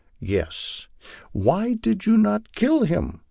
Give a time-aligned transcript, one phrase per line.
[0.19, 0.87] "Yes.
[1.31, 3.19] Why did you not kill him?"